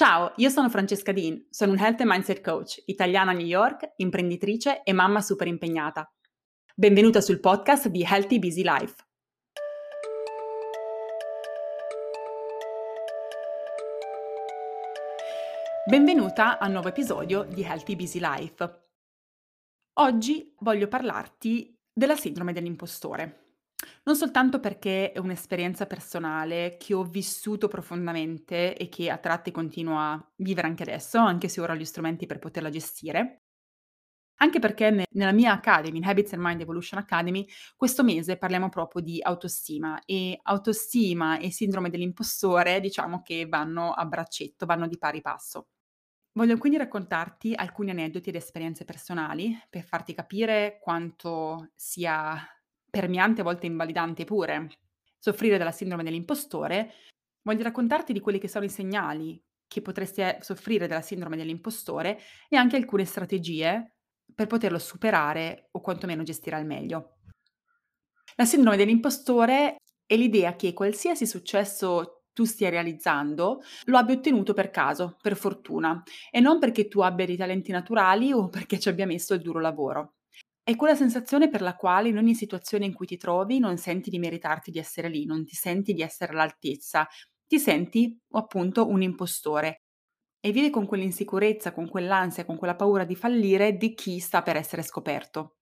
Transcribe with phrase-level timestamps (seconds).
[0.00, 3.92] Ciao, io sono Francesca Dean, sono un Health and Mindset Coach, italiana a New York,
[3.96, 6.10] imprenditrice e mamma super impegnata.
[6.74, 8.94] Benvenuta sul podcast di Healthy Busy Life.
[15.84, 18.84] Benvenuta a un nuovo episodio di Healthy Busy Life.
[19.98, 23.49] Oggi voglio parlarti della sindrome dell'impostore.
[24.02, 29.98] Non soltanto perché è un'esperienza personale che ho vissuto profondamente e che a tratti continuo
[29.98, 33.42] a vivere anche adesso, anche se ora ho gli strumenti per poterla gestire,
[34.36, 38.68] anche perché ne- nella mia Academy, in Habits and Mind Evolution Academy, questo mese parliamo
[38.70, 44.98] proprio di autostima e autostima e sindrome dell'impostore diciamo che vanno a braccetto, vanno di
[44.98, 45.68] pari passo.
[46.32, 52.36] Voglio quindi raccontarti alcuni aneddoti ed esperienze personali per farti capire quanto sia
[52.90, 54.68] permeante, a volte invalidante pure,
[55.18, 56.92] soffrire della sindrome dell'impostore,
[57.42, 62.18] voglio raccontarti di quelli che sono i segnali che potresti eh, soffrire della sindrome dell'impostore
[62.48, 63.94] e anche alcune strategie
[64.34, 67.18] per poterlo superare o quantomeno gestire al meglio.
[68.34, 74.70] La sindrome dell'impostore è l'idea che qualsiasi successo tu stia realizzando lo abbia ottenuto per
[74.70, 79.06] caso, per fortuna, e non perché tu abbia dei talenti naturali o perché ci abbia
[79.06, 80.14] messo il duro lavoro.
[80.62, 84.08] È quella sensazione per la quale in ogni situazione in cui ti trovi non senti
[84.10, 87.06] di meritarti di essere lì, non ti senti di essere all'altezza,
[87.46, 89.82] ti senti appunto un impostore
[90.40, 94.56] e vivi con quell'insicurezza, con quell'ansia, con quella paura di fallire di chi sta per
[94.56, 95.56] essere scoperto.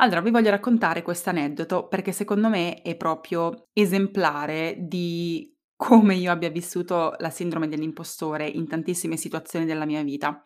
[0.00, 6.32] Allora, vi voglio raccontare questo aneddoto perché secondo me è proprio esemplare di come io
[6.32, 10.42] abbia vissuto la sindrome dell'impostore in tantissime situazioni della mia vita.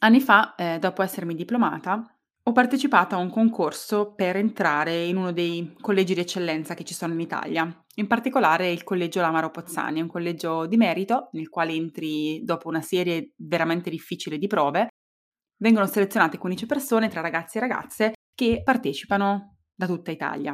[0.00, 2.13] Anni fa, eh, dopo essermi diplomata,
[2.46, 6.92] ho partecipato a un concorso per entrare in uno dei collegi di eccellenza che ci
[6.92, 11.72] sono in Italia, in particolare il collegio Lamaro Pozzani, un collegio di merito nel quale
[11.72, 14.88] entri dopo una serie veramente difficile di prove.
[15.56, 20.52] Vengono selezionate 15 persone tra ragazzi e ragazze che partecipano da tutta Italia.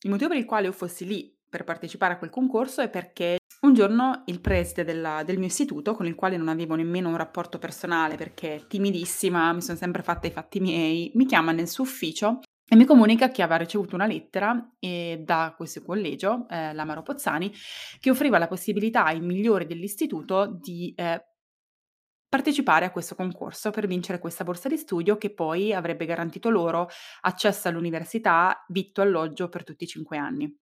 [0.00, 3.38] Il motivo per il quale io fossi lì per partecipare a quel concorso è perché
[3.60, 7.16] un giorno il preside della, del mio istituto, con il quale non avevo nemmeno un
[7.16, 11.84] rapporto personale perché timidissima, mi sono sempre fatta i fatti miei, mi chiama nel suo
[11.84, 17.02] ufficio e mi comunica che aveva ricevuto una lettera eh, da questo collegio, eh, l'Amaro
[17.02, 17.52] Pozzani,
[18.00, 21.24] che offriva la possibilità ai migliori dell'istituto di eh,
[22.28, 26.88] partecipare a questo concorso per vincere questa borsa di studio che poi avrebbe garantito loro
[27.20, 30.65] accesso all'università, vitto, alloggio per tutti i cinque anni.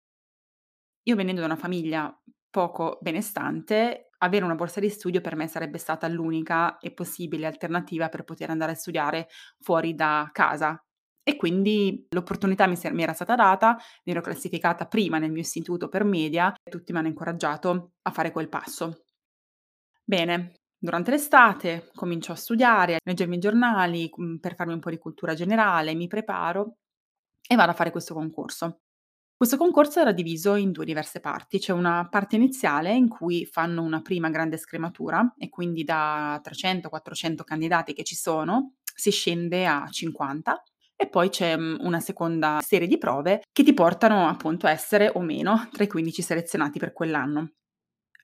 [1.05, 2.17] Io venendo da una famiglia
[2.51, 8.09] poco benestante, avere una borsa di studio per me sarebbe stata l'unica e possibile alternativa
[8.09, 9.29] per poter andare a studiare
[9.61, 10.81] fuori da casa.
[11.25, 15.89] E quindi l'opportunità mi, mi era stata data, mi ero classificata prima nel mio istituto
[15.89, 19.05] per media e tutti mi hanno incoraggiato a fare quel passo.
[20.05, 24.91] Bene, durante l'estate comincio a studiare, a leggermi i giornali mm, per farmi un po'
[24.91, 26.77] di cultura generale, mi preparo
[27.49, 28.82] e vado a fare questo concorso.
[29.43, 31.59] Questo concorso era diviso in due diverse parti.
[31.59, 37.43] C'è una parte iniziale in cui fanno una prima grande scrematura e quindi da 300-400
[37.43, 40.63] candidati che ci sono si scende a 50
[40.95, 45.11] e poi c'è mm, una seconda serie di prove che ti portano appunto a essere
[45.13, 47.55] o meno tra i 15 selezionati per quell'anno.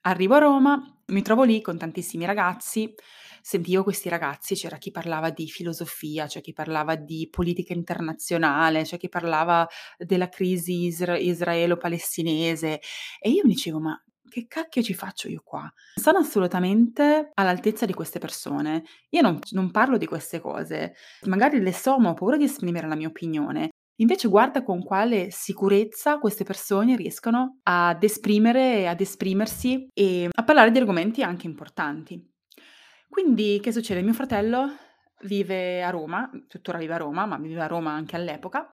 [0.03, 2.93] Arrivo a Roma, mi trovo lì con tantissimi ragazzi,
[3.41, 8.97] sentivo questi ragazzi, c'era chi parlava di filosofia, c'è chi parlava di politica internazionale, c'è
[8.97, 9.67] chi parlava
[9.97, 12.79] della crisi isra- israelo-palestinese
[13.19, 15.71] e io mi dicevo ma che cacchio ci faccio io qua?
[15.95, 18.83] Sono assolutamente all'altezza di queste persone.
[19.09, 20.93] Io non, non, parlo di queste cose,
[21.25, 23.69] magari le so, ma ho paura di esprimere la mia opinione.
[24.01, 30.71] Invece guarda con quale sicurezza queste persone riescono ad esprimere, ad esprimersi e a parlare
[30.71, 32.25] di argomenti anche importanti.
[33.09, 34.01] Quindi che succede?
[34.01, 34.69] Mio fratello
[35.23, 38.69] vive a Roma, tuttora vive a Roma, ma vive a Roma anche all'epoca.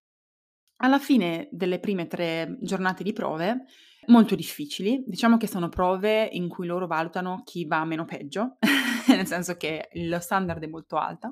[0.78, 3.64] Alla fine delle prime tre giornate di prove,
[4.08, 8.58] molto difficili, diciamo che sono prove in cui loro valutano chi va meno peggio,
[9.08, 11.30] nel senso che lo standard è molto alto.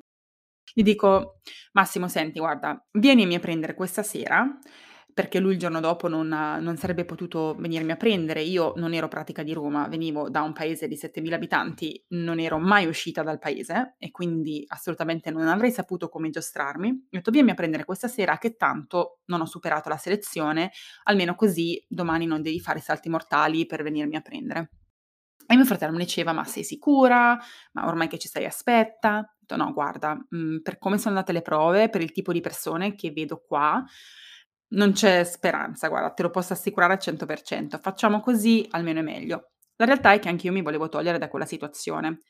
[0.72, 1.40] Gli dico:
[1.72, 4.46] "Massimo senti guarda, vienimi a prendere questa sera",
[5.14, 8.43] perché lui il giorno dopo non non sarebbe potuto venirmi a prendere.
[8.43, 12.58] Io non ero pratica di Roma, venivo da un paese di 7000 abitanti, non ero
[12.58, 16.88] mai uscita dal paese e quindi assolutamente non avrei saputo come giostrarmi.
[16.90, 20.72] Ho detto: "Vienimi a prendere questa sera che tanto non ho superato la selezione,
[21.05, 24.70] almeno così domani non devi fare salti mortali per venirmi a prendere".
[25.46, 27.38] E mio fratello mi diceva: "Ma sei sicura?
[27.72, 31.32] Ma ormai che ci sei aspetta?" Ho detto: "No guarda, mhmm, per come sono andate
[31.32, 33.84] le prove, per il tipo di persone che vedo qua,
[34.69, 37.78] non c'è speranza, guarda, te lo posso assicurare al 100%.
[37.78, 41.46] Facciamo così, almeno è meglio." La realtà è che anch'io mi volevo togliere da quella
[41.46, 42.20] situazione.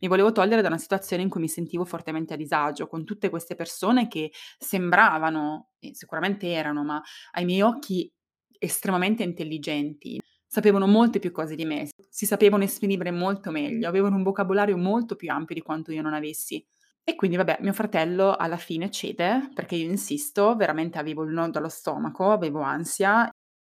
[0.00, 3.28] Mi volevo togliere da una situazione in cui mi sentivo fortemente a disagio, con tutte
[3.28, 7.02] queste persone che sembravano, e sicuramente erano, ma
[7.32, 8.12] ai miei occhi
[8.58, 14.22] estremamente intelligenti, sapevano molte più cose di me, si sapevano esprimere molto meglio, avevano un
[14.22, 16.64] vocabolario molto più ampio di quanto io non avessi.
[17.04, 21.58] E quindi vabbè, mio fratello alla fine cede, perché io insisto, veramente avevo il nodo
[21.58, 23.28] allo stomaco, avevo ansia,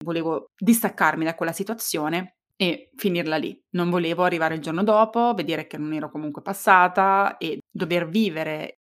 [0.05, 3.59] volevo distaccarmi da quella situazione e finirla lì.
[3.71, 8.77] Non volevo arrivare il giorno dopo, vedere che non ero comunque passata e dover vivere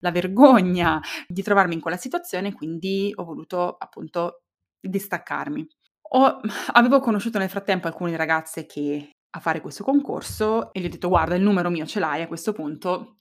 [0.00, 4.42] la vergogna di trovarmi in quella situazione, quindi ho voluto appunto
[4.80, 5.66] distaccarmi.
[6.10, 6.40] Ho
[6.74, 11.08] avevo conosciuto nel frattempo alcune ragazze che a fare questo concorso e gli ho detto:
[11.08, 13.15] "Guarda, il numero mio ce l'hai a questo punto,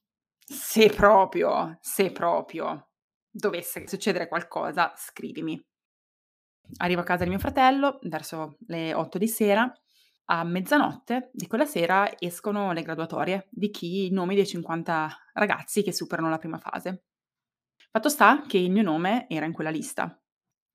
[0.45, 2.89] se proprio se proprio
[3.29, 5.61] dovesse succedere qualcosa, scrivimi".
[6.77, 9.71] Arrivo a casa di mio fratello verso le 8 di sera.
[10.27, 15.83] A mezzanotte di quella sera escono le graduatorie di chi i nomi dei 50 ragazzi
[15.83, 17.03] che superano la prima fase.
[17.91, 20.19] Fatto sta che il mio nome era in quella lista.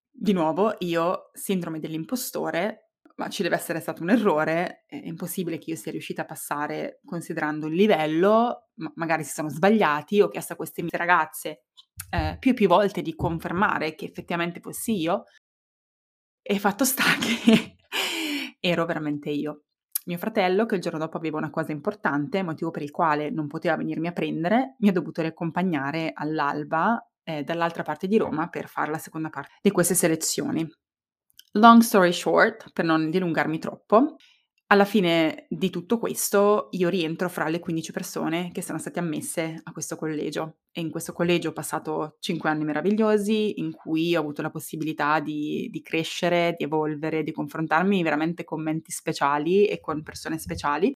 [0.09, 2.90] Di nuovo io, sindrome dell'impostore,
[3.21, 7.01] ma ci deve essere stato un errore, è impossibile che io sia riuscita a passare
[7.05, 11.65] considerando il livello, ma magari si sono sbagliati, ho chiesto a queste ragazze
[12.09, 15.25] eh, più e più volte di confermare che effettivamente fossi io,
[16.41, 17.77] e fatto sta che
[18.59, 19.65] ero veramente io.
[20.07, 23.49] Mio fratello, che il giorno dopo aveva una cosa importante, motivo per il quale non
[23.49, 28.67] poteva venirmi a prendere, mi ha dovuto riaccompagnare all'alba eh, dall'altra parte di Roma per
[28.67, 30.67] fare la seconda parte di queste selezioni.
[31.55, 34.17] Long story short, per non dilungarmi troppo,
[34.69, 39.61] alla fine di tutto questo io rientro fra le 15 persone che sono state ammesse
[39.65, 44.21] a questo collegio e in questo collegio ho passato 5 anni meravigliosi in cui ho
[44.21, 49.81] avuto la possibilità di, di crescere, di evolvere, di confrontarmi veramente con menti speciali e
[49.81, 50.95] con persone speciali,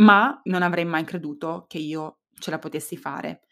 [0.00, 3.42] ma non avrei mai creduto che io ce la potessi fare.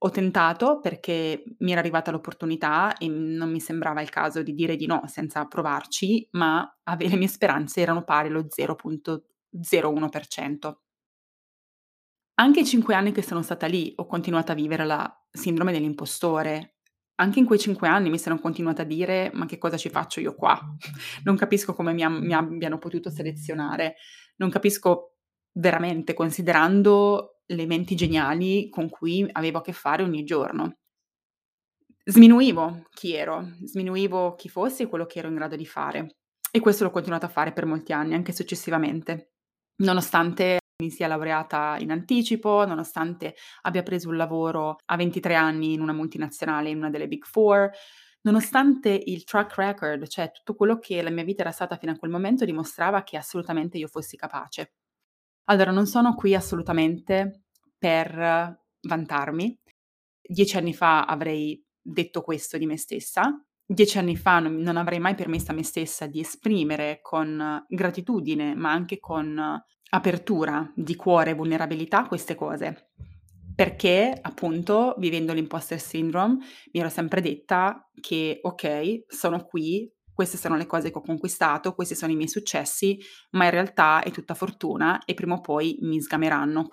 [0.00, 4.76] Ho tentato perché mi era arrivata l'opportunità e non mi sembrava il caso di dire
[4.76, 10.80] di no senza provarci, ma ave le mie speranze erano pari allo 0.01%.
[12.40, 16.76] Anche i 5 anni che sono stata lì ho continuato a vivere la sindrome dell'impostore.
[17.16, 20.20] Anche in quei 5 anni mi sono continuata a dire: "Ma che cosa ci faccio
[20.20, 20.58] io qua?
[21.24, 23.96] Non capisco come mi, am- mi abbiano potuto selezionare.
[24.36, 25.16] Non capisco
[25.52, 30.76] veramente, considerando le menti geniali con cui avevo a che fare ogni giorno.
[32.04, 36.16] Sminuivo chi ero, sminuivo chi fossi e quello che ero in grado di fare.
[36.50, 39.32] E questo l'ho continuato a fare per molti anni, anche successivamente.
[39.82, 45.80] Nonostante mi sia laureata in anticipo, nonostante abbia preso un lavoro a 23 anni in
[45.80, 47.70] una multinazionale, in una delle Big Four,
[48.22, 51.96] nonostante il track record, cioè tutto quello che la mia vita era stata fino a
[51.96, 54.72] quel momento, dimostrava che assolutamente io fossi capace.
[55.50, 57.44] Allora, non sono qui assolutamente
[57.78, 59.58] per vantarmi.
[60.20, 63.42] Dieci anni fa avrei detto questo di me stessa.
[63.64, 68.72] Dieci anni fa non, avrei mai permesso a me stessa di esprimere con gratitudine, ma
[68.72, 72.90] anche con apertura di cuore e vulnerabilità queste cose.
[73.54, 76.36] Perché appunto, vivendo l'imposter syndrome,
[76.72, 81.74] mi ero sempre detta che ok, sono qui, queste sono le cose che ho conquistato,
[81.74, 82.98] questi sono i miei successi,
[83.30, 86.70] ma in realtà è tutta fortuna e prima o poi mi sgameranno.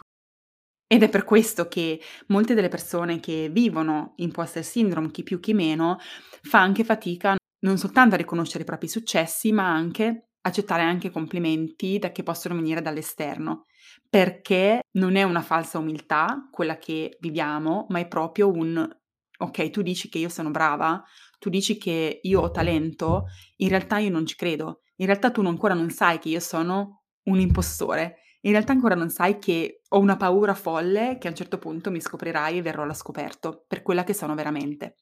[0.88, 5.54] Ed è per questo che molte delle persone che vivono imposter syndrome, chi più chi
[5.54, 6.00] meno,
[6.42, 12.00] fa anche fatica non soltanto a riconoscere i propri successi, ma anche accettare anche complimenti
[12.00, 13.66] da che possono venire dall'esterno,
[14.10, 18.90] perché non è una falsa umiltà quella che viviamo, ma è proprio un
[19.38, 21.04] ok, tu dici che io sono brava,
[21.46, 23.26] tu dici che io ho talento,
[23.58, 24.82] in realtà io non ci credo.
[24.96, 28.22] In realtà tu ancora non sai che io sono un impostore.
[28.42, 31.92] In realtà ancora non sai che ho una paura folle che a un certo punto
[31.92, 34.96] mi scoprirai e verrò alla scoperto per quella che sono veramente.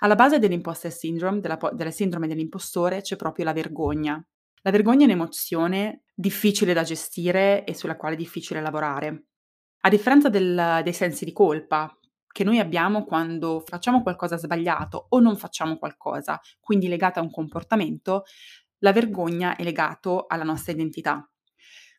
[0.00, 4.22] Alla base dell'imposter syndrome, della, della sindrome dell'impostore, c'è proprio la vergogna.
[4.60, 9.28] La vergogna è un'emozione difficile da gestire e sulla quale è difficile lavorare.
[9.80, 11.97] A differenza del, dei sensi di colpa,
[12.38, 17.32] che noi abbiamo quando facciamo qualcosa sbagliato o non facciamo qualcosa, quindi legata a un
[17.32, 18.22] comportamento,
[18.78, 21.28] la vergogna è legato alla nostra identità.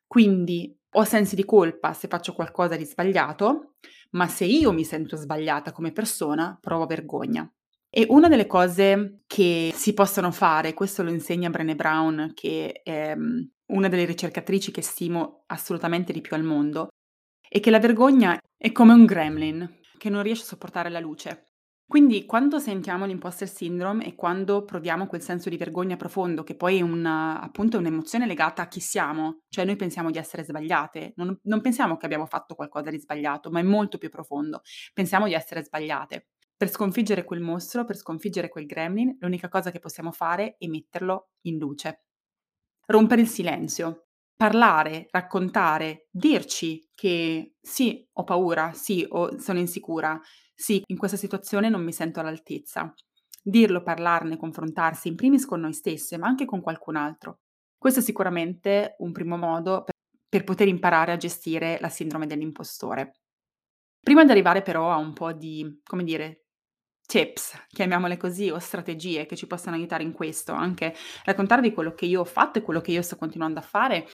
[0.08, 3.74] Quindi ho sensi di colpa se faccio qualcosa di sbagliato,
[4.12, 7.46] ma se io mi sento sbagliata come persona, provo vergogna.
[7.90, 13.14] E una delle cose che si possono fare, questo lo insegna Brené Brown, che è
[13.14, 13.42] mm,
[13.74, 16.88] una delle ricercatrici che stimo assolutamente di più al mondo,
[17.46, 21.46] è che la vergogna è come un gremlin, che non riesce a sopportare la luce.
[21.86, 26.78] Quindi quando sentiamo l'imposter syndrome e quando proviamo quel senso di vergogna profondo, che poi
[26.78, 31.38] è un appunto un'emozione legata a chi siamo, cioè noi pensiamo di essere sbagliate, non
[31.44, 34.62] non pensiamo che abbiamo fatto qualcosa di sbagliato, ma è molto più profondo.
[34.94, 36.28] Pensiamo di essere sbagliate.
[36.56, 41.30] Per sconfiggere quel mostro, per sconfiggere quel gremlin, l'unica cosa che possiamo fare è metterlo
[41.44, 42.04] in luce.
[42.88, 44.09] Rompere il silenzio.
[44.40, 50.18] Parlare, raccontare, dirci che sì, ho paura, sì, o sono insicura,
[50.56, 52.94] sì, in questa situazione non mi sento all'altezza.
[53.44, 57.40] Dirlo, parlarne, confrontarsi, in primis con noi stesse, ma anche con qualcun altro.
[57.78, 59.96] Questo è sicuramente un primo modo per,
[60.30, 63.18] per poter imparare a gestire la sindrome dell'impostore.
[64.00, 66.46] Prima di arrivare però a un po' di, come dire,
[67.06, 72.06] tips, chiamiamole così, o strategie che ci possano aiutare in questo, anche raccontarvi quello che
[72.06, 74.10] io ho fatto e quello che io sto continuando a fare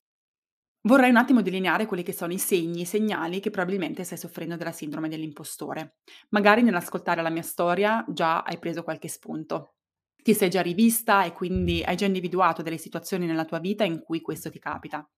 [0.86, 4.56] Vorrei un attimo delineare quelli che sono i segni, i segnali che probabilmente stai soffrendo
[4.56, 5.96] della sindrome dell'impostore.
[6.30, 9.74] Magari nell'ascoltare la mia storia già hai preso qualche spunto.
[10.22, 14.00] Ti sei già rivista e quindi hai già individuato delle situazioni nella tua vita in
[14.00, 15.08] cui questo ti capita.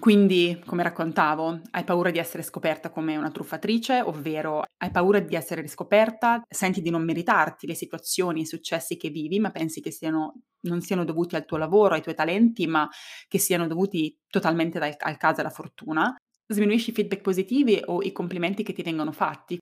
[0.00, 5.34] Quindi, come raccontavo, hai paura di essere scoperta come una truffatrice, ovvero hai paura di
[5.34, 9.90] essere riscoperta, senti di non meritarti le situazioni, i successi che vivi, ma pensi che
[9.90, 12.88] siano, non siano dovuti al tuo lavoro, ai tuoi talenti, ma
[13.26, 16.16] che siano dovuti totalmente dal, al caso e alla fortuna.
[16.46, 19.58] Sminuisci i feedback positivi o i complimenti che ti vengono fatti,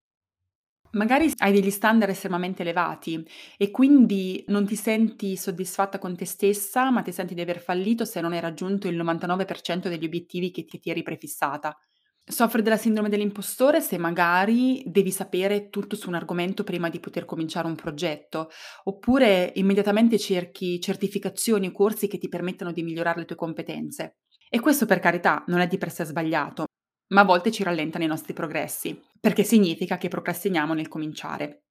[0.96, 3.22] Magari hai degli standard estremamente elevati
[3.58, 8.06] e quindi non ti senti soddisfatta con te stessa, ma ti senti di aver fallito
[8.06, 11.76] se non hai raggiunto il 99% degli obiettivi che ti, ti eri prefissata.
[12.24, 17.26] Soffri della sindrome dell'impostore se magari devi sapere tutto su un argomento prima di poter
[17.26, 18.48] cominciare un progetto,
[18.84, 24.16] oppure immediatamente cerchi certificazioni o corsi che ti permettano di migliorare le tue competenze.
[24.48, 26.64] E questo per carità non è di per sé sbagliato,
[27.08, 31.62] ma a volte ci rallenta nei nostri progressi, perché significa che procrastiniamo nel cominciare.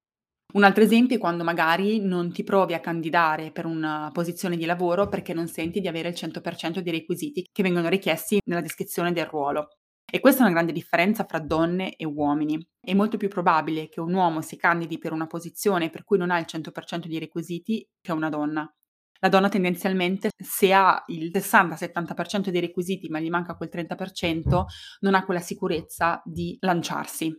[0.54, 4.66] Un altro esempio è quando magari non ti provi a candidare per una posizione di
[4.66, 9.12] lavoro perché non senti di avere il 100% dei requisiti che vengono richiesti nella descrizione
[9.12, 9.68] del ruolo.
[10.10, 12.66] E questa è una grande differenza fra donne e uomini.
[12.80, 16.32] È molto più probabile che un uomo si candidi per una posizione per cui non
[16.32, 18.72] ha il 100% dei requisiti che una donna.
[19.20, 24.64] La donna tendenzialmente, se ha il 60-70% dei requisiti ma gli manca quel 30%,
[25.00, 27.36] non ha quella sicurezza di lanciarsi.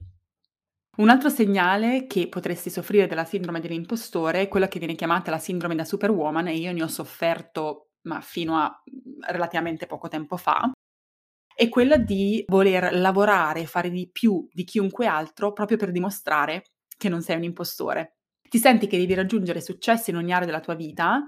[0.96, 5.38] Un altro segnale che potresti soffrire della sindrome dell'impostore è quella che viene chiamata la
[5.38, 8.82] sindrome da superwoman e io ne ho sofferto ma fino a
[9.28, 10.70] relativamente poco tempo fa,
[11.54, 16.64] è quella di voler lavorare fare di più di chiunque altro proprio per dimostrare
[16.96, 18.18] che non sei un impostore.
[18.48, 21.26] Ti senti che devi raggiungere successi in ogni area della tua vita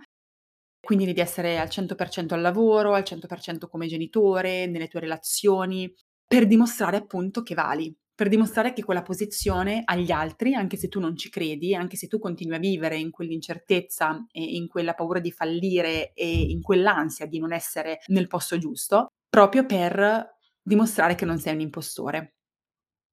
[0.81, 5.93] quindi devi essere al 100% al lavoro, al 100% come genitore, nelle tue relazioni,
[6.27, 10.99] per dimostrare appunto che vali, per dimostrare che quella posizione agli altri, anche se tu
[10.99, 15.21] non ci credi, anche se tu continui a vivere in quell'incertezza e in quella paura
[15.21, 21.25] di fallire e in quell'ansia di non essere nel posto giusto, proprio per dimostrare che
[21.25, 22.38] non sei un impostore.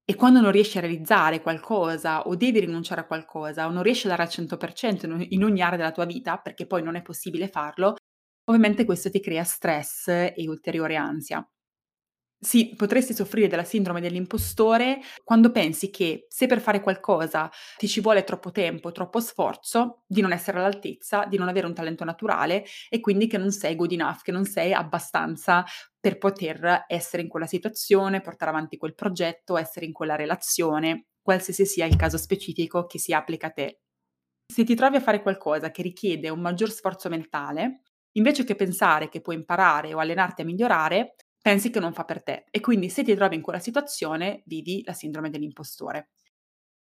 [0.08, 4.06] E quando non riesci a realizzare qualcosa o devi rinunciare a qualcosa o non riesci
[4.06, 7.48] a dare al 100% in ogni area della tua vita, perché poi non è possibile
[7.48, 7.96] farlo,
[8.46, 11.48] ovviamente questo ti crea stress e ulteriore ansia.
[12.38, 18.02] Sì, potresti soffrire della sindrome dell'impostore quando pensi che se per fare qualcosa ti ci
[18.02, 22.64] vuole troppo tempo, troppo sforzo, di non essere all'altezza, di non avere un talento naturale
[22.90, 25.64] e quindi che non sei good enough, che non sei abbastanza
[26.00, 31.66] per poter essere in quella situazione, portare avanti quel progetto, essere in quella relazione, qualsiasi
[31.66, 33.80] sia il caso specifico che si applica a te.
[34.52, 37.82] Se ti trovi a fare qualcosa che richiede un maggior sforzo mentale,
[38.14, 41.16] invece che pensare che puoi imparare o allenarti a migliorare,
[41.46, 44.82] pensi che non fa per te e quindi se ti trovi in quella situazione vivi
[44.84, 46.10] la sindrome dell'impostore.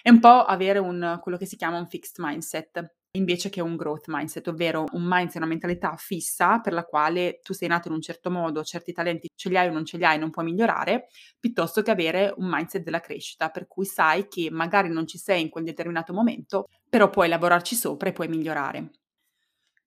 [0.01, 3.75] È un po' avere un, quello che si chiama un fixed mindset invece che un
[3.75, 7.93] growth mindset, ovvero un mindset, una mentalità fissa per la quale tu sei nato in
[7.93, 10.45] un certo modo, certi talenti ce li hai o non ce li hai, non puoi
[10.45, 15.19] migliorare, piuttosto che avere un mindset della crescita, per cui sai che magari non ci
[15.19, 18.89] sei in quel determinato momento, però puoi lavorarci sopra e puoi migliorare.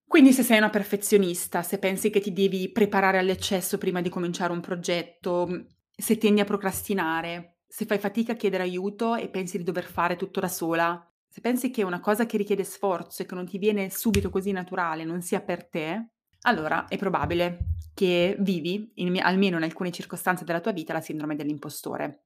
[0.09, 4.51] Quindi se sei una perfezionista, se pensi che ti devi preparare all'eccesso prima di cominciare
[4.51, 5.59] un progetto, mm,
[5.95, 10.15] se tendi a procrastinare, se fai fatica a chiedere aiuto e pensi di dover fare
[10.15, 13.59] tutto da sola, se pensi che una cosa che richiede sforzo e che non ti
[13.59, 16.07] viene subito così naturale non sia per te,
[16.41, 21.35] allora è probabile che vivi, in, almeno in alcune circostanze della tua vita, la sindrome
[21.35, 22.23] dell'impostore.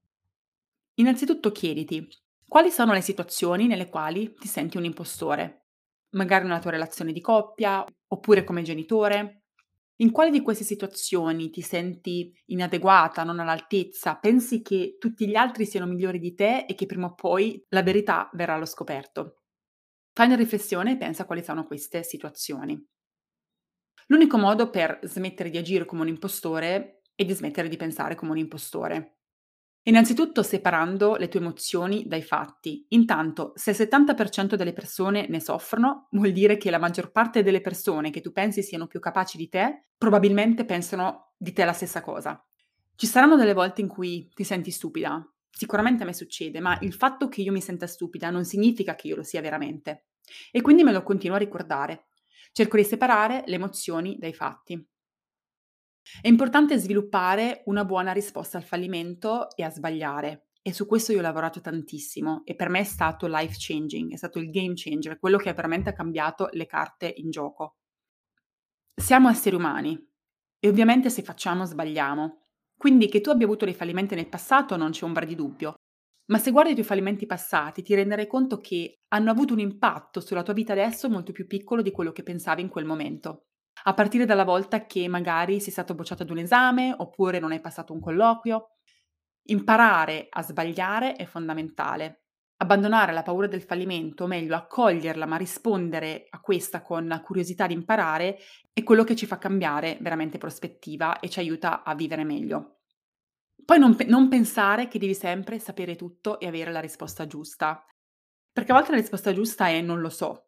[0.94, 2.08] Innanzitutto chiediti,
[2.48, 5.63] quali sono le situazioni nelle quali ti senti un impostore?
[6.14, 9.42] Magari nella tua relazione di coppia, oppure come genitore?
[9.98, 14.16] In quale di queste situazioni ti senti inadeguata, non all'altezza?
[14.16, 17.82] Pensi che tutti gli altri siano migliori di te e che prima o poi la
[17.82, 19.42] verità verrà allo scoperto?
[20.12, 22.82] Fai una riflessione e pensa quali sono queste situazioni.
[24.06, 28.30] L'unico modo per smettere di agire come un impostore è di smettere di pensare come
[28.30, 29.18] un impostore.
[29.86, 32.86] Innanzitutto separando le tue emozioni dai fatti.
[32.90, 37.60] Intanto, se il 70% delle persone ne soffrono, vuol dire che la maggior parte delle
[37.60, 42.00] persone che tu pensi siano più capaci di te, probabilmente pensano di te la stessa
[42.00, 42.42] cosa.
[42.96, 45.22] Ci saranno delle volte in cui ti senti stupida.
[45.50, 49.08] Sicuramente a me succede, ma il fatto che io mi senta stupida non significa che
[49.08, 50.06] io lo sia veramente.
[50.50, 52.06] E quindi me lo continuo a ricordare.
[52.52, 54.82] Cerco di separare le emozioni dai fatti.
[56.20, 60.48] È importante sviluppare una buona risposta al fallimento e a sbagliare.
[60.62, 64.16] E su questo io ho lavorato tantissimo e per me è stato life changing, è
[64.16, 67.76] stato il game changer, quello che veramente ha cambiato le carte in gioco.
[68.94, 69.98] Siamo esseri umani
[70.58, 72.46] e ovviamente se facciamo sbagliamo.
[72.76, 75.74] Quindi che tu abbia avuto dei fallimenti nel passato non c'è ombra di dubbio.
[76.26, 80.20] Ma se guardi i tuoi fallimenti passati ti renderai conto che hanno avuto un impatto
[80.20, 83.48] sulla tua vita adesso molto più piccolo di quello che pensavi in quel momento.
[83.86, 87.60] A partire dalla volta che magari sei stato bocciato ad un esame oppure non hai
[87.60, 88.78] passato un colloquio.
[89.48, 92.22] Imparare a sbagliare è fondamentale.
[92.56, 97.66] Abbandonare la paura del fallimento, o meglio accoglierla, ma rispondere a questa con la curiosità
[97.66, 98.38] di imparare,
[98.72, 102.78] è quello che ci fa cambiare veramente prospettiva e ci aiuta a vivere meglio.
[103.64, 107.84] Poi non, pe- non pensare che devi sempre sapere tutto e avere la risposta giusta,
[108.50, 110.43] perché a volte la risposta giusta è non lo so.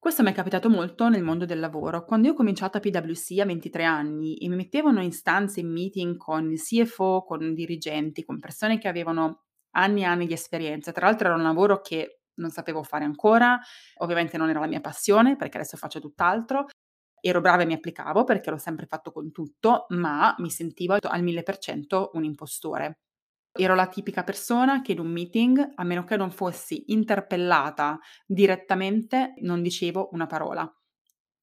[0.00, 2.04] Questo mi è capitato molto nel mondo del lavoro.
[2.04, 5.72] Quando io ho cominciato a PwC a 23 anni e mi mettevano in stanze, in
[5.72, 10.92] meeting con il CFO, con dirigenti, con persone che avevano anni e anni di esperienza,
[10.92, 13.58] tra l'altro era un lavoro che non sapevo fare ancora,
[13.96, 16.66] ovviamente non era la mia passione perché adesso faccio tutt'altro,
[17.20, 21.22] ero brava e mi applicavo perché l'ho sempre fatto con tutto, ma mi sentivo al
[21.22, 22.98] 1000% un impostore.
[23.52, 29.34] Ero la tipica persona che in un meeting, a meno che non fossi interpellata direttamente,
[29.38, 30.70] non dicevo una parola.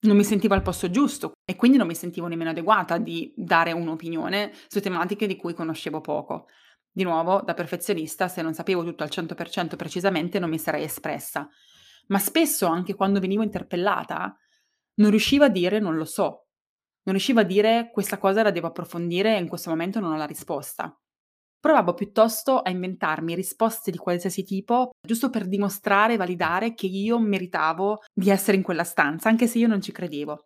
[0.01, 3.71] Non mi sentivo al posto giusto e quindi non mi sentivo nemmeno adeguata di dare
[3.71, 6.47] un'opinione su tematiche di cui conoscevo poco.
[6.91, 11.49] Di nuovo, da perfezionista, se non sapevo tutto al 100% precisamente, non mi sarei espressa.
[12.07, 14.37] Ma spesso, anche quando venivo interpellata,
[14.95, 16.47] non riuscivo a dire non lo so.
[17.03, 20.17] Non riuscivo a dire questa cosa la devo approfondire e in questo momento non ho
[20.17, 20.97] la risposta.
[21.65, 27.17] Provavo piuttosto a inventarmi risposte di qualsiasi tipo, giusto per dimostrare e validare che io
[27.17, 30.45] meritavo di essere in quella stanza, anche se io non ci credevo.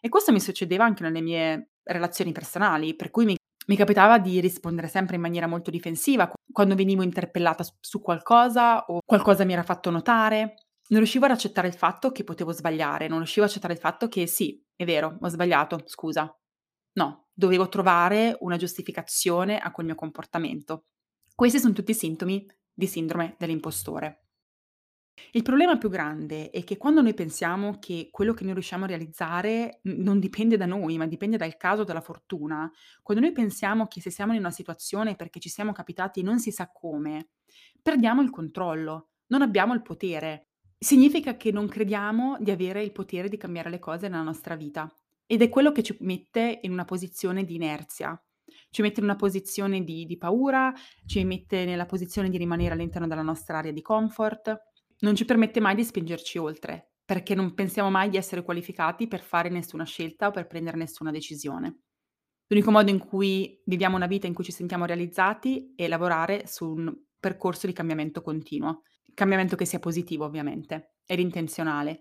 [0.00, 3.34] E questo mi succedeva anche nelle mie relazioni personali, per cui mi,
[3.66, 9.00] mi capitava di rispondere sempre in maniera molto difensiva quando venivo interpellata su qualcosa o
[9.04, 10.54] qualcosa mi era fatto notare.
[10.90, 14.06] Non riuscivo ad accettare il fatto che potevo sbagliare, non riuscivo ad accettare il fatto
[14.06, 16.32] che sì, è vero, ho sbagliato, scusa.
[16.92, 20.88] No, dovevo trovare una giustificazione a quel mio comportamento.
[21.34, 24.26] Questi sono tutti sintomi di sindrome dell'impostore.
[25.32, 28.88] Il problema più grande è che quando noi pensiamo che quello che noi riusciamo a
[28.88, 32.70] realizzare non dipende da noi, ma dipende dal caso, dalla fortuna,
[33.02, 36.50] quando noi pensiamo che se siamo in una situazione perché ci siamo capitati non si
[36.50, 37.30] sa come,
[37.80, 40.48] perdiamo il controllo, non abbiamo il potere.
[40.78, 44.90] Significa che non crediamo di avere il potere di cambiare le cose nella nostra vita
[45.30, 48.20] ed è quello che ci mette in una posizione di inerzia,
[48.68, 50.72] ci mette in una posizione di, di paura,
[51.06, 54.58] ci mette nella posizione di rimanere all'interno della nostra area di comfort,
[54.98, 59.20] non ci permette mai di spingerci oltre, perché non pensiamo mai di essere qualificati per
[59.20, 61.82] fare nessuna scelta o per prendere nessuna decisione.
[62.48, 66.68] L'unico modo in cui viviamo una vita in cui ci sentiamo realizzati è lavorare su
[66.68, 68.82] un percorso di cambiamento continuo.
[69.14, 72.00] Cambiamento che sia positivo, ovviamente, ed intenzionale.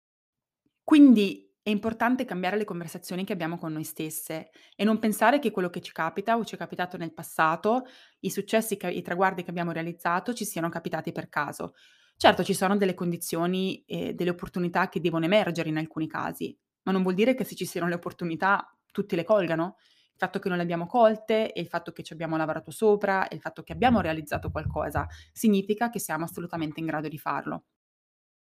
[0.84, 5.52] Quindi è importante cambiare le conversazioni che abbiamo con noi stesse e non pensare che
[5.52, 7.86] quello che ci capita o ci è capitato nel passato,
[8.22, 11.76] i successi, che, i traguardi che abbiamo realizzato ci siano capitati per caso.
[12.18, 16.92] Certo, ci sono delle condizioni e delle opportunità che devono emergere in alcuni casi, ma
[16.92, 19.76] non vuol dire che se ci siano le opportunità tutti le colgano.
[20.12, 23.28] Il fatto che non le abbiamo colte e il fatto che ci abbiamo lavorato sopra
[23.28, 27.66] e il fatto che abbiamo realizzato qualcosa significa che siamo assolutamente in grado di farlo.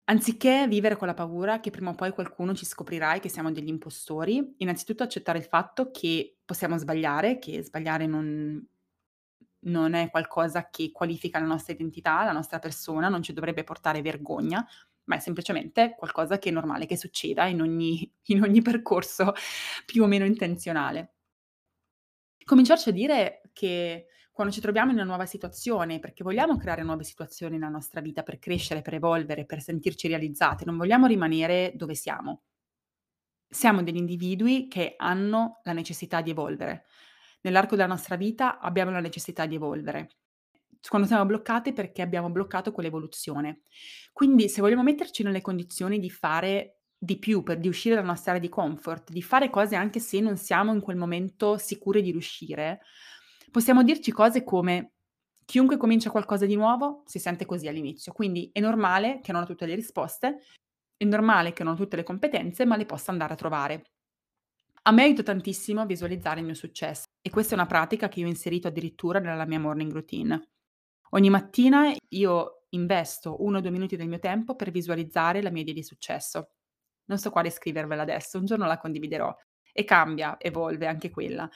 [0.07, 3.69] Anziché vivere con la paura che prima o poi qualcuno ci scoprirà che siamo degli
[3.69, 8.63] impostori, innanzitutto accettare il fatto che possiamo sbagliare, che sbagliare non,
[9.61, 14.03] non è qualcosa che qualifica la nostra identità, la nostra persona, non ci dovrebbe portare
[14.03, 14.67] vergogna,
[15.05, 19.33] ma è semplicemente qualcosa che è normale che succeda in ogni, in ogni percorso
[19.87, 21.13] più o meno intenzionale.
[22.45, 27.05] Cominciarci a dire che quando ci troviamo in una nuova situazione, perché vogliamo creare nuove
[27.05, 31.95] situazioni nella nostra vita per crescere, per evolvere, per sentirci realizzati, non vogliamo rimanere dove
[31.95, 32.43] siamo.
[33.49, 36.87] Siamo degli individui che hanno la necessità di evolvere.
[37.43, 40.17] Nell'arco della nostra vita abbiamo la necessità di evolvere.
[40.89, 43.61] Quando siamo bloccate perché abbiamo bloccato quell'evoluzione.
[44.13, 48.33] Quindi se vogliamo metterci nelle condizioni di fare di più, per di uscire dalla nostra
[48.33, 52.11] area di comfort, di fare cose anche se non siamo in quel momento sicure di
[52.11, 52.81] riuscire,
[53.55, 54.95] possiamo dirci cose come:
[55.45, 59.47] "Chiunque comincia qualcosa di nuovo si sente così all'inizio, quindi è normale che non ho
[59.47, 60.39] tutte le risposte,
[60.97, 63.85] è normale che non ho tutte le competenze, ma le posso andare a trovare".
[64.87, 68.21] A me aiuta tantissimo a visualizzare il mio successo e questa è una pratica che
[68.21, 70.49] io ho inserito addirittura nella mia morning routine.
[71.11, 75.63] Ogni mattina io investo 1 o 2 minuti del mio tempo per visualizzare la mia
[75.63, 76.51] idea di successo.
[77.07, 79.35] Non so quale scrivervela adesso, un giorno la condividerò
[79.73, 81.49] e cambia, evolve anche quella.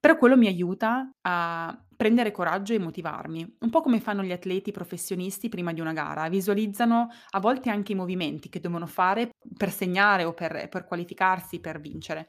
[0.00, 4.70] Però quello mi aiuta a prendere coraggio e motivarmi, un po' come fanno gli atleti
[4.70, 9.70] professionisti prima di una gara, visualizzano a volte anche i movimenti che devono fare per
[9.72, 12.28] segnare o per per qualificarsi, per vincere.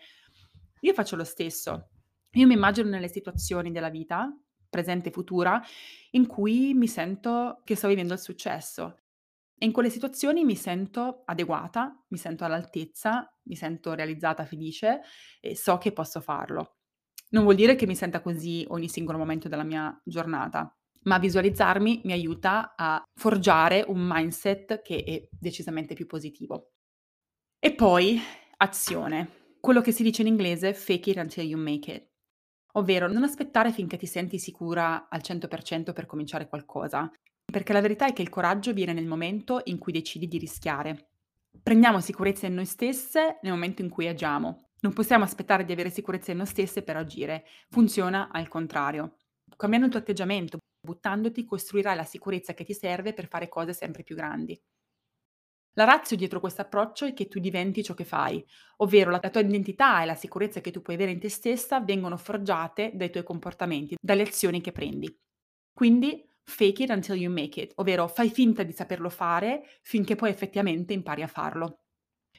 [0.82, 1.90] Io faccio lo stesso.
[2.34, 4.32] Io mi immagino nelle situazioni della vita,
[4.70, 5.62] presente e futura,
[6.12, 9.00] in cui mi sento che sto vivendo il successo.
[9.60, 15.02] E in quelle situazioni mi sento adeguata, mi sento all'altezza, mi sento realizzata, felice
[15.42, 16.77] e so che posso farlo.
[17.30, 22.02] Non vuol dire che mi senta così ogni singolo momento della mia giornata, ma visualizzarmi
[22.06, 26.72] mi aiuta a forgiare un mindset che è decisamente più positivo.
[27.60, 28.20] E poi
[28.58, 29.56] azione.
[29.60, 32.08] Quello che si dice in inglese fake it until you make it.
[32.74, 37.12] Ovvero non aspettare finché ti senti sicura al 100% per cominciare qualcosa,
[37.44, 41.10] perché la verità è che il coraggio viene nel momento in cui decidi di rischiare.
[41.62, 44.67] Prendiamo sicurezza in noi stesse nel momento in cui agiamo.
[44.80, 47.46] Non possiamo aspettare di avere sicurezza in noi stesse per agire.
[47.70, 49.16] Funziona al contrario.
[49.56, 54.04] Cambiando il tuo atteggiamento, buttandoti, costruirai la sicurezza che ti serve per fare cose sempre
[54.04, 54.60] più grandi.
[55.74, 58.44] La razio dietro questo approccio è che tu diventi ciò che fai,
[58.78, 62.18] ovvero la tua identità e la sicurezza che tu puoi avere in te stessa vengono
[62.18, 65.16] forgiate dai tuoi comportamenti, dalle azioni che prendi.
[65.72, 70.32] Quindi fake it until you make it, ovvero fai finta di saperlo fare finché poi
[70.32, 71.82] effettivamente impari a farlo.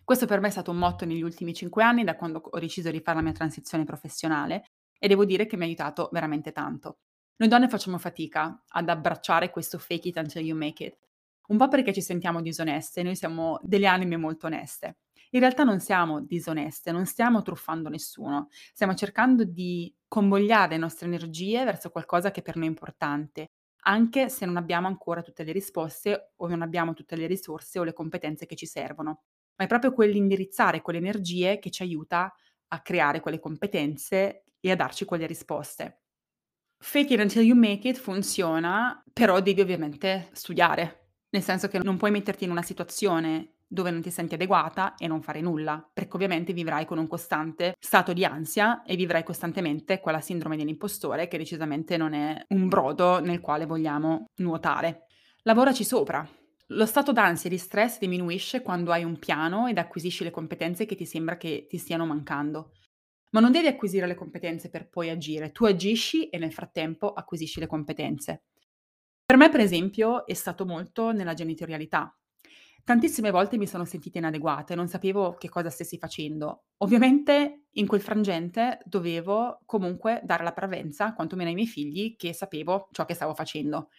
[0.08, 2.90] Questo per me è stato un motto negli ultimi cinque anni, da quando ho deciso
[2.90, 4.64] di fare la mia transizione professionale,
[4.98, 7.00] e devo dire che mi ha aiutato veramente tanto.
[7.36, 10.96] Noi donne facciamo fatica ad abbracciare questo fake it until you make it,
[11.48, 15.00] un po' perché ci sentiamo disoneste, noi siamo delle anime molto oneste.
[15.32, 21.04] In realtà non siamo disoneste, non stiamo truffando nessuno, stiamo cercando di convogliare le nostre
[21.04, 23.50] energie verso qualcosa che per noi è importante,
[23.82, 27.84] anche se non abbiamo ancora tutte le risposte o non abbiamo tutte le risorse o
[27.84, 29.24] le competenze che ci servono.
[29.58, 32.32] Ma è proprio quell'indirizzare quelle energie che ci aiuta
[32.68, 36.02] a creare quelle competenze e a darci quelle risposte.
[36.80, 41.96] Fake it until you make it funziona, però devi ovviamente studiare, nel senso che non
[41.96, 46.14] puoi metterti in una situazione dove non ti senti adeguata e non fare nulla, perché
[46.14, 51.36] ovviamente vivrai con un costante stato di ansia e vivrai costantemente quella sindrome dell'impostore che
[51.36, 55.06] decisamente non è un brodo nel quale vogliamo nuotare.
[55.42, 56.26] Lavoraci sopra.
[56.72, 60.84] Lo stato d'ansia e di stress diminuisce quando hai un piano ed acquisisci le competenze
[60.84, 62.72] che ti sembra che ti stiano mancando.
[63.30, 67.60] Ma non devi acquisire le competenze per poi agire, tu agisci e nel frattempo acquisisci
[67.60, 68.42] le competenze.
[69.24, 72.14] Per me, per esempio, è stato molto nella genitorialità.
[72.84, 76.64] Tantissime volte mi sono sentita inadeguata e non sapevo che cosa stessi facendo.
[76.78, 82.88] Ovviamente in quel frangente dovevo comunque dare la parvenza, quantomeno ai miei figli, che sapevo
[82.92, 83.90] ciò che stavo facendo.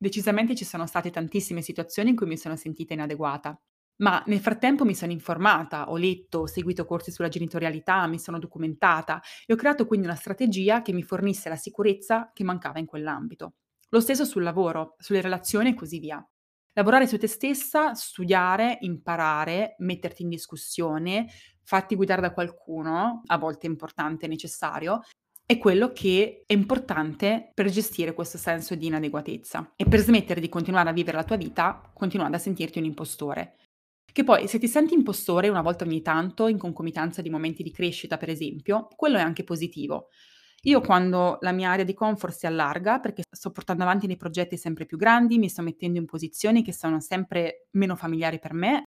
[0.00, 3.60] Decisamente ci sono state tantissime situazioni in cui mi sono sentita inadeguata,
[3.96, 8.38] ma nel frattempo mi sono informata, ho letto, ho seguito corsi sulla genitorialità, mi sono
[8.38, 12.86] documentata e ho creato quindi una strategia che mi fornisse la sicurezza che mancava in
[12.86, 13.54] quell'ambito.
[13.88, 16.24] Lo stesso sul lavoro, sulle relazioni e così via.
[16.74, 21.26] Lavorare su te stessa, studiare, imparare, metterti in discussione,
[21.64, 25.00] farti guidare da qualcuno, a volte importante e necessario,
[25.50, 30.50] è quello che è importante per gestire questo senso di inadeguatezza e per smettere di
[30.50, 33.56] continuare a vivere la tua vita continuando a sentirti un impostore.
[34.12, 37.72] Che poi se ti senti impostore una volta ogni tanto, in concomitanza di momenti di
[37.72, 40.08] crescita per esempio, quello è anche positivo,
[40.64, 44.58] io quando la mia area di comfort si allarga, perché sto portando avanti dei progetti
[44.58, 48.82] sempre più grandi, mi sto mettendo in posizioni che sono sempre meno familiari per me,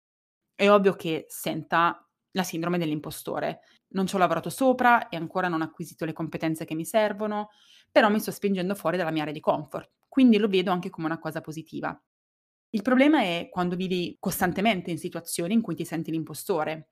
[0.53, 3.61] è ovvio che senta la sindrome dell'impostore.
[3.91, 7.49] Non ci ho lavorato sopra e ancora non ho acquisito le competenze che mi servono,
[7.91, 11.07] però mi sto spingendo fuori dalla mia area di comfort, quindi lo vedo anche come
[11.07, 11.99] una cosa positiva.
[12.71, 16.89] Il problema è quando vivi costantemente in situazioni in cui ti senti l'impostore,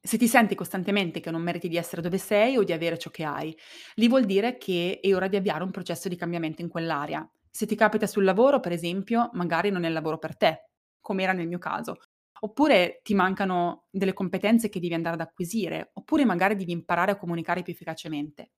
[0.00, 3.10] se ti senti costantemente che non meriti di essere dove sei o di avere ciò
[3.10, 3.54] che hai,
[3.96, 7.28] lì vuol dire che è ora di avviare un processo di cambiamento in quell'area.
[7.50, 11.22] Se ti capita sul lavoro, per esempio, magari non è il lavoro per te, come
[11.24, 11.96] era nel mio caso.
[12.40, 17.16] Oppure ti mancano delle competenze che devi andare ad acquisire, oppure magari devi imparare a
[17.16, 18.50] comunicare più efficacemente.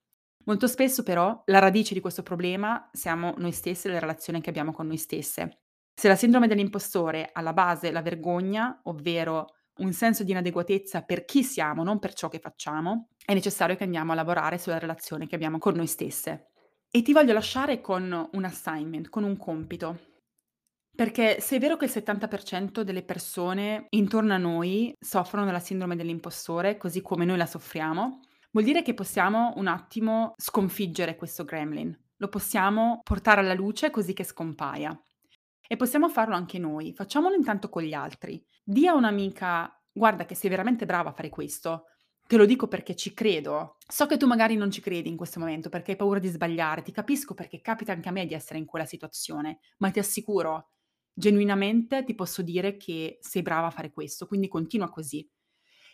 [0.44, 4.50] Molto spesso però la radice di questo problema siamo noi stessi e le relazioni che
[4.50, 5.60] abbiamo con noi stesse.
[5.94, 11.24] Se la sindrome dell'impostore ha alla base la vergogna, ovvero un senso di inadeguatezza per
[11.24, 15.26] chi siamo, non per ciò che facciamo, è necessario che andiamo a lavorare sulla relazione
[15.26, 16.48] che abbiamo con noi stesse.
[16.90, 20.09] E ti voglio lasciare con un assignment, con un compito.
[21.00, 25.96] Perché se è vero che il 70% delle persone intorno a noi soffrono della sindrome
[25.96, 31.98] dell'impostore, così come noi la soffriamo, vuol dire che possiamo un attimo sconfiggere questo gremlin.
[32.18, 34.94] Lo possiamo portare alla luce così che scompaia.
[35.66, 38.44] E possiamo farlo anche noi, facciamolo intanto con gli altri.
[38.62, 41.84] Dì a un'amica, guarda che sei veramente brava a fare questo,
[42.26, 43.78] te lo dico perché ci credo.
[43.88, 46.82] So che tu magari non ci credi in questo momento perché hai paura di sbagliare,
[46.82, 50.66] ti capisco perché capita anche a me di essere in quella situazione, ma ti assicuro,
[51.20, 55.24] genuinamente ti posso dire che sei brava a fare questo, quindi continua così.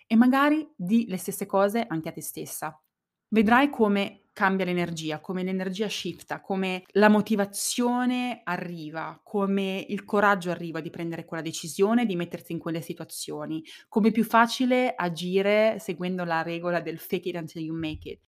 [0.06, 2.80] E magari di le stesse cose anche a te stessa.
[3.28, 10.80] Vedrai come cambia l'energia, come l'energia shifta, come la motivazione arriva, come il coraggio arriva
[10.80, 16.24] di prendere quella decisione, di mettersi in quelle situazioni, come è più facile agire seguendo
[16.24, 18.20] la regola del fake it until you make it.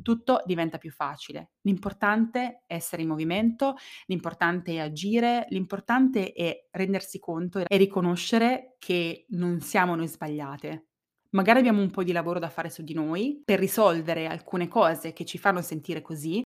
[0.00, 1.52] Tutto diventa più facile.
[1.62, 3.74] L'importante è essere in movimento,
[4.06, 10.86] l'importante è agire, l'importante è rendersi conto e riconoscere che non siamo noi sbagliate,
[11.32, 15.14] Magari abbiamo un po' di lavoro da fare su di noi per risolvere alcune cose
[15.14, 16.42] che ci fanno sentire così,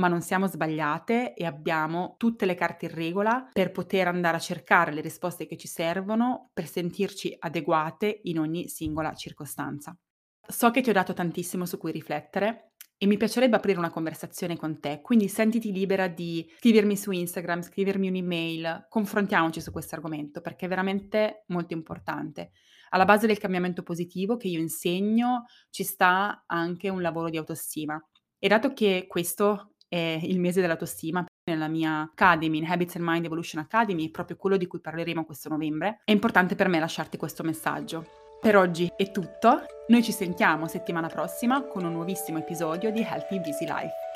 [0.00, 4.40] ma non siamo sbagliate e abbiamo tutte le carte in regola per poter andare a
[4.40, 9.94] cercare le risposte che ci servono per sentirci adeguate in ogni singola circostanza.
[10.46, 12.69] So che ti ho dato tantissimo su cui riflettere
[13.02, 17.62] e mi piacerebbe aprire una conversazione con te, quindi sentiti libera di scrivermi su Instagram,
[17.62, 22.50] scrivermi un'email, confrontiamoci su questo argomento perché è veramente molto importante.
[22.90, 27.98] Alla base del cambiamento positivo che io insegno ci sta anche un lavoro di autostima.
[28.38, 33.24] E dato che questo è il mese dell'autostima, nella mia Academy, in Habits and Mind
[33.24, 37.42] Evolution Academy, proprio quello di cui parleremo questo novembre, è importante per me lasciarti questo
[37.44, 38.19] messaggio.
[38.40, 43.38] Per oggi è tutto, noi ci sentiamo settimana prossima con un nuovissimo episodio di Healthy
[43.38, 44.09] Busy Life.